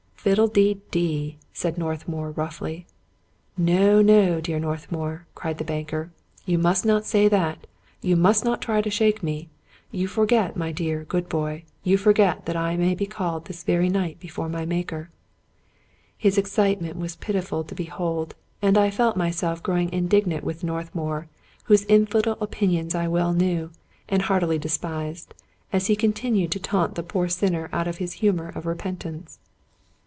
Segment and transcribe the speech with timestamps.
[0.31, 2.85] "Fiddle de dee!" said Northmour roughly."
[3.57, 6.11] No, no, dear Northmour!" cried the banker."
[6.45, 7.65] You must not say that;
[8.03, 9.49] you must not try to shake me.
[9.89, 13.89] You for get, my dear, good boy, you forget I may be called this very
[13.89, 15.09] night before my Maker."
[16.15, 21.29] His excitement was pitiful to behold; and I felt myself grow indignant with Northmour,
[21.63, 23.71] whose infidel opinions I well knew,
[24.07, 25.33] and heartily despised,
[25.73, 29.39] as he continued to taunt the poor sinner out of his humor of repentance.